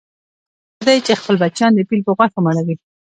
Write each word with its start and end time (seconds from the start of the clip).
هغه 0.03 0.75
مرغه 0.79 0.83
دی 0.87 0.99
چې 1.05 1.19
خپل 1.21 1.35
بچیان 1.41 1.71
د 1.75 1.79
پیل 1.89 2.01
په 2.05 2.11
غوښو 2.17 2.39
مړوي. 2.45 2.75